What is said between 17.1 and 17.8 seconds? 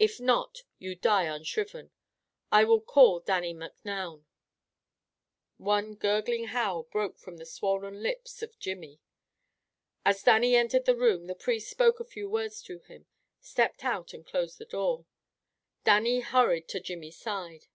side.